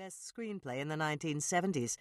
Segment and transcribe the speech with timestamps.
[0.00, 1.98] Best Screenplay in the 1970s,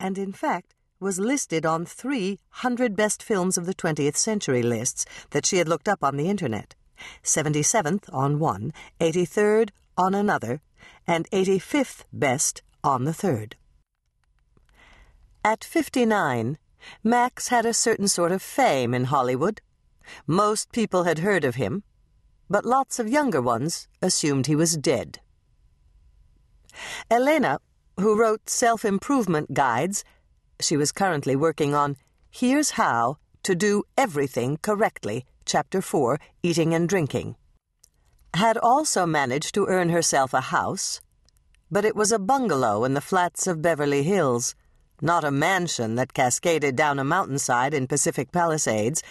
[0.00, 5.04] and in fact was listed on three hundred best films of the 20th century lists
[5.30, 6.74] that she had looked up on the internet
[7.22, 10.60] 77th on one, 83rd on another,
[11.06, 13.54] and 85th best on the third.
[15.44, 16.58] At 59,
[17.04, 19.60] Max had a certain sort of fame in Hollywood.
[20.26, 21.84] Most people had heard of him,
[22.48, 25.20] but lots of younger ones assumed he was dead.
[27.10, 27.58] Elena,
[27.98, 30.04] who wrote self improvement guides,
[30.60, 31.96] she was currently working on
[32.30, 37.36] Here's How to Do Everything Correctly, Chapter 4 Eating and Drinking,
[38.34, 41.00] had also managed to earn herself a house,
[41.70, 44.54] but it was a bungalow in the flats of Beverly Hills,
[45.00, 49.02] not a mansion that cascaded down a mountainside in Pacific Palisades,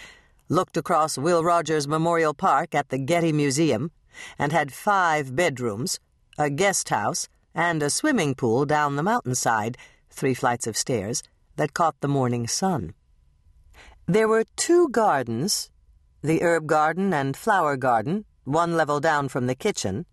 [0.48, 3.90] looked across Will Rogers Memorial Park at the Getty Museum,
[4.38, 6.00] and had five bedrooms,
[6.38, 9.76] a guest house, and a swimming pool down the mountainside,
[10.10, 11.22] three flights of stairs,
[11.56, 12.94] that caught the morning sun.
[14.06, 15.70] There were two gardens
[16.22, 20.04] the herb garden and flower garden, one level down from the kitchen,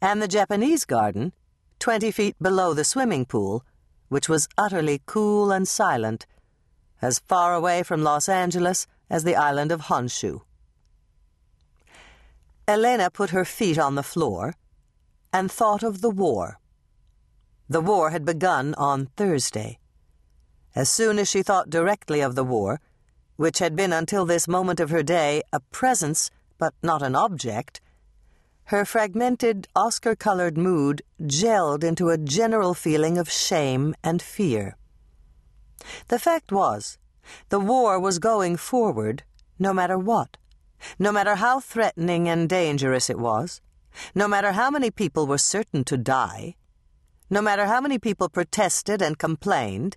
[0.00, 1.32] and the Japanese garden,
[1.78, 3.64] twenty feet below the swimming pool,
[4.08, 6.26] which was utterly cool and silent,
[7.00, 10.40] as far away from Los Angeles as the island of Honshu.
[12.66, 14.54] Elena put her feet on the floor
[15.32, 16.58] and thought of the war.
[17.68, 19.78] The war had begun on Thursday.
[20.74, 22.80] As soon as she thought directly of the war,
[23.36, 27.80] which had been until this moment of her day a presence but not an object,
[28.64, 34.76] her fragmented, Oscar colored mood gelled into a general feeling of shame and fear.
[36.08, 36.98] The fact was,
[37.48, 39.24] the war was going forward
[39.58, 40.36] no matter what,
[40.98, 43.60] no matter how threatening and dangerous it was,
[44.14, 46.54] no matter how many people were certain to die,
[47.30, 49.96] no matter how many people protested and complained,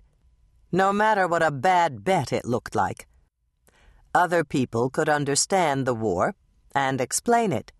[0.70, 3.06] no matter what a bad bet it looked like.
[4.14, 6.34] Other people could understand the war
[6.74, 7.72] and explain it.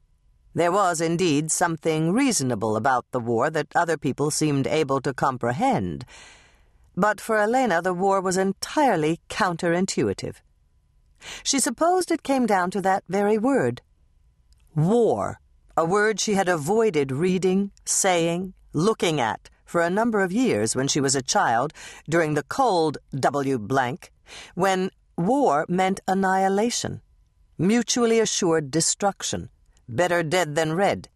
[0.55, 6.05] There was indeed something reasonable about the war that other people seemed able to comprehend.
[6.95, 10.37] But for Elena, the war was entirely counterintuitive.
[11.43, 13.81] She supposed it came down to that very word
[14.75, 15.41] war,
[15.77, 20.89] a word she had avoided reading, saying, looking at for a number of years when
[20.89, 21.73] she was a child
[22.09, 24.13] during the cold W blank,
[24.55, 27.01] when war meant annihilation,
[27.59, 29.49] mutually assured destruction,
[29.89, 31.09] better dead than red,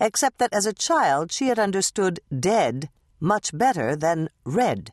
[0.00, 2.88] except that as a child she had understood dead
[3.20, 4.92] much better than red.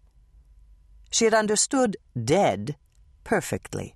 [1.09, 2.75] She had understood dead
[3.23, 3.95] perfectly.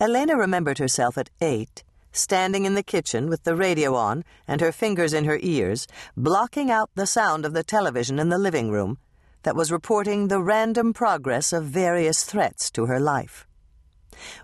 [0.00, 4.72] Elena remembered herself at eight standing in the kitchen with the radio on and her
[4.72, 8.98] fingers in her ears, blocking out the sound of the television in the living room
[9.42, 13.46] that was reporting the random progress of various threats to her life.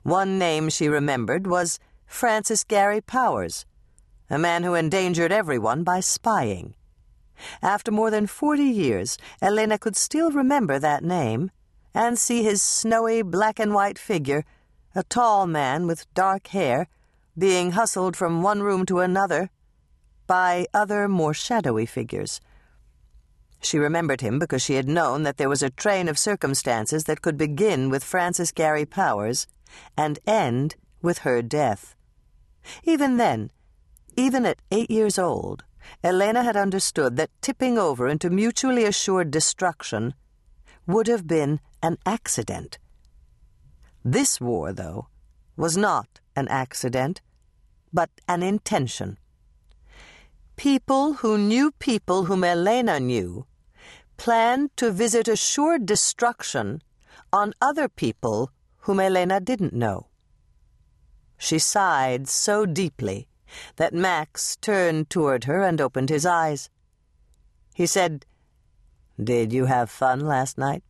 [0.02, 3.66] One name she remembered was Francis Gary Powers,
[4.30, 6.74] a man who endangered everyone by spying.
[7.62, 11.50] After more than forty years, Elena could still remember that name
[11.92, 14.44] and see his snowy black and white figure,
[14.94, 16.88] a tall man with dark hair
[17.38, 19.50] being hustled from one room to another
[20.26, 22.40] by other more shadowy figures.
[23.60, 27.22] She remembered him because she had known that there was a train of circumstances that
[27.22, 29.46] could begin with Francis Gary Powers
[29.96, 31.94] and end with her death.
[32.84, 33.50] Even then,
[34.16, 35.64] even at eight years old,
[36.02, 40.14] Elena had understood that tipping over into mutually assured destruction
[40.86, 42.78] would have been an accident.
[44.04, 45.08] This war, though,
[45.56, 47.20] was not an accident
[47.96, 49.16] but an intention.
[50.56, 53.46] People who knew people whom Elena knew
[54.18, 56.82] planned to visit assured destruction
[57.32, 60.08] on other people whom Elena didn't know.
[61.38, 63.28] She sighed so deeply
[63.76, 66.68] that Max turned toward her and opened his eyes.
[67.74, 68.26] He said,
[69.22, 70.82] Did you have fun last night?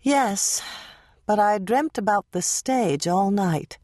[0.00, 0.62] Yes,
[1.26, 3.78] but I dreamt about the stage all night.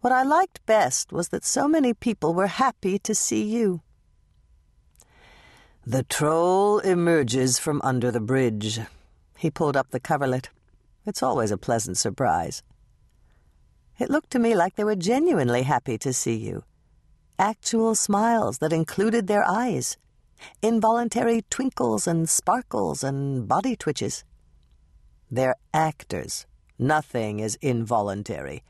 [0.00, 3.82] What I liked best was that so many people were happy to see you.
[5.84, 8.78] The troll emerges from under the bridge.
[9.36, 10.48] He pulled up the coverlet.
[11.04, 12.62] It's always a pleasant surprise.
[13.98, 16.62] It looked to me like they were genuinely happy to see you.
[17.38, 19.96] Actual smiles that included their eyes,
[20.62, 24.24] involuntary twinkles and sparkles and body twitches.
[25.30, 26.46] They're actors.
[26.78, 28.62] Nothing is involuntary.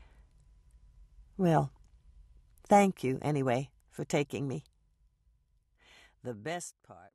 [1.37, 1.71] Well,
[2.67, 4.63] thank you, anyway, for taking me.
[6.23, 7.11] The best part.